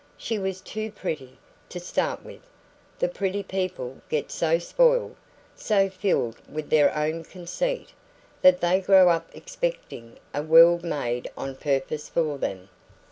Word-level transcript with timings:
She 0.17 0.39
was 0.39 0.61
too 0.61 0.91
pretty, 0.91 1.37
to 1.69 1.79
start 1.79 2.25
with. 2.25 2.39
The 2.97 3.07
pretty 3.07 3.43
people 3.43 4.01
get 4.09 4.31
so 4.31 4.57
spoiled, 4.57 5.15
so 5.55 5.91
filled 5.91 6.37
with 6.51 6.71
their 6.71 6.91
own 6.97 7.23
conceit, 7.23 7.89
that 8.41 8.61
they 8.61 8.81
grow 8.81 9.09
up 9.09 9.29
expecting 9.35 10.17
a 10.33 10.41
world 10.41 10.83
made 10.83 11.29
on 11.37 11.53
purpose 11.53 12.09
for 12.09 12.39
them. 12.39 12.69